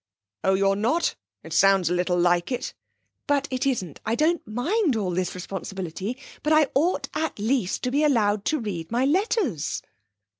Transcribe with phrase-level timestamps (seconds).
[0.43, 1.13] 'Oh, you're not!
[1.43, 2.73] It sounded a little like it.'
[3.27, 3.99] 'But it isn't.
[4.03, 8.59] I don't mind all this responsibility, but I ought, at least, to be allowed to
[8.59, 9.83] read my letters.'